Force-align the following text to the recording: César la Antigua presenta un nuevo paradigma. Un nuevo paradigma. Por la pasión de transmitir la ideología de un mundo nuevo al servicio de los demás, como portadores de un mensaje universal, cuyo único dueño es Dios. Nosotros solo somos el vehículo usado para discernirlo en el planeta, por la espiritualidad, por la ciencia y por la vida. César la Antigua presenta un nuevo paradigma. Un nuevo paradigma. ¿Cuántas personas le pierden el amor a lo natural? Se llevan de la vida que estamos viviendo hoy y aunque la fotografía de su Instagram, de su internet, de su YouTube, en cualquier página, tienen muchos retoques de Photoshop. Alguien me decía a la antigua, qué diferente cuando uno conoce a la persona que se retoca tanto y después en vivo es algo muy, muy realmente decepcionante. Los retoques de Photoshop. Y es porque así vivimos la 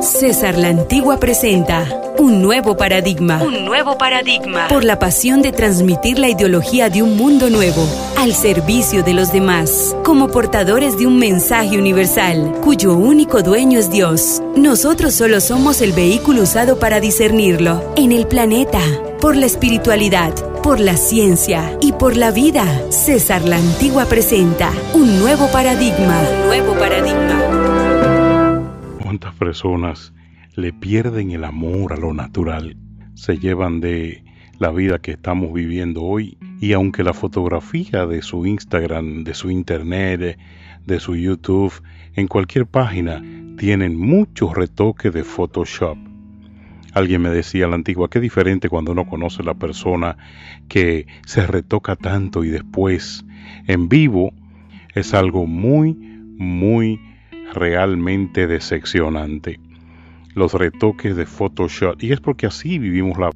César 0.00 0.56
la 0.56 0.68
Antigua 0.68 1.18
presenta 1.18 1.84
un 2.18 2.40
nuevo 2.40 2.76
paradigma. 2.76 3.42
Un 3.42 3.64
nuevo 3.64 3.98
paradigma. 3.98 4.68
Por 4.68 4.84
la 4.84 4.98
pasión 4.98 5.42
de 5.42 5.50
transmitir 5.50 6.18
la 6.18 6.28
ideología 6.28 6.88
de 6.88 7.02
un 7.02 7.16
mundo 7.16 7.50
nuevo 7.50 7.84
al 8.16 8.32
servicio 8.32 9.02
de 9.02 9.14
los 9.14 9.32
demás, 9.32 9.96
como 10.04 10.28
portadores 10.28 10.96
de 10.98 11.06
un 11.06 11.18
mensaje 11.18 11.78
universal, 11.78 12.60
cuyo 12.62 12.94
único 12.94 13.42
dueño 13.42 13.78
es 13.78 13.90
Dios. 13.90 14.40
Nosotros 14.54 15.14
solo 15.14 15.40
somos 15.40 15.80
el 15.80 15.92
vehículo 15.92 16.42
usado 16.42 16.78
para 16.78 17.00
discernirlo 17.00 17.92
en 17.96 18.12
el 18.12 18.28
planeta, 18.28 18.80
por 19.20 19.36
la 19.36 19.46
espiritualidad, 19.46 20.32
por 20.62 20.78
la 20.78 20.96
ciencia 20.96 21.76
y 21.80 21.92
por 21.92 22.16
la 22.16 22.30
vida. 22.30 22.64
César 22.90 23.42
la 23.42 23.56
Antigua 23.56 24.04
presenta 24.04 24.70
un 24.94 25.18
nuevo 25.18 25.48
paradigma. 25.48 26.20
Un 26.20 26.46
nuevo 26.46 26.74
paradigma. 26.74 27.39
¿Cuántas 29.40 29.62
personas 29.62 30.12
le 30.54 30.70
pierden 30.74 31.30
el 31.30 31.44
amor 31.44 31.94
a 31.94 31.96
lo 31.96 32.12
natural? 32.12 32.76
Se 33.14 33.38
llevan 33.38 33.80
de 33.80 34.22
la 34.58 34.70
vida 34.70 34.98
que 34.98 35.12
estamos 35.12 35.54
viviendo 35.54 36.02
hoy 36.02 36.36
y 36.60 36.74
aunque 36.74 37.02
la 37.02 37.14
fotografía 37.14 38.04
de 38.04 38.20
su 38.20 38.44
Instagram, 38.44 39.24
de 39.24 39.32
su 39.32 39.50
internet, 39.50 40.38
de 40.84 41.00
su 41.00 41.16
YouTube, 41.16 41.72
en 42.16 42.28
cualquier 42.28 42.66
página, 42.66 43.22
tienen 43.56 43.98
muchos 43.98 44.54
retoques 44.54 45.10
de 45.10 45.24
Photoshop. 45.24 45.96
Alguien 46.92 47.22
me 47.22 47.30
decía 47.30 47.64
a 47.64 47.68
la 47.68 47.76
antigua, 47.76 48.10
qué 48.10 48.20
diferente 48.20 48.68
cuando 48.68 48.92
uno 48.92 49.06
conoce 49.06 49.40
a 49.40 49.46
la 49.46 49.54
persona 49.54 50.18
que 50.68 51.06
se 51.24 51.46
retoca 51.46 51.96
tanto 51.96 52.44
y 52.44 52.50
después 52.50 53.24
en 53.66 53.88
vivo 53.88 54.34
es 54.94 55.14
algo 55.14 55.46
muy, 55.46 55.94
muy 55.94 57.00
realmente 57.52 58.46
decepcionante. 58.46 59.58
Los 60.34 60.54
retoques 60.54 61.16
de 61.16 61.26
Photoshop. 61.26 62.02
Y 62.02 62.12
es 62.12 62.20
porque 62.20 62.46
así 62.46 62.78
vivimos 62.78 63.18
la 63.18 63.30